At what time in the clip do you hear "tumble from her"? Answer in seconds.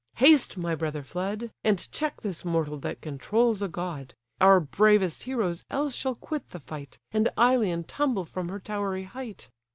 7.83-8.57